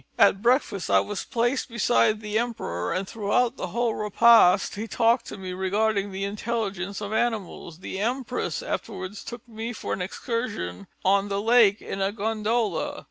At 0.17 0.41
breakfast, 0.41 0.89
I 0.89 0.99
was 0.99 1.25
placed 1.25 1.69
beside 1.69 2.21
the 2.21 2.39
Emperor 2.39 2.91
and 2.91 3.07
throughout 3.07 3.57
the 3.57 3.67
whole 3.67 3.93
repast 3.93 4.73
he 4.73 4.87
talked 4.87 5.27
to 5.27 5.37
me 5.37 5.53
regarding 5.53 6.11
the 6.11 6.23
intelligence 6.23 7.01
of 7.01 7.13
animals. 7.13 7.81
The 7.81 7.99
Empress 7.99 8.63
afterwards 8.63 9.23
took 9.23 9.47
me 9.47 9.73
for 9.73 9.93
an 9.93 10.01
excursion 10.01 10.87
on 11.05 11.27
the 11.29 11.39
lake 11.39 11.83
in 11.83 12.01
a 12.01 12.11
gondola. 12.11 12.99